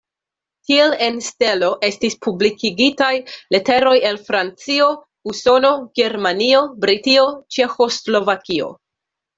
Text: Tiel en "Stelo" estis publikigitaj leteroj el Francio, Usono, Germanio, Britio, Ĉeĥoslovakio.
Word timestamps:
Tiel 0.69 0.93
en 1.07 1.19
"Stelo" 1.25 1.69
estis 1.89 2.15
publikigitaj 2.27 3.11
leteroj 3.57 3.93
el 4.13 4.19
Francio, 4.31 4.91
Usono, 5.35 5.77
Germanio, 6.01 6.67
Britio, 6.87 7.31
Ĉeĥoslovakio. 7.59 8.77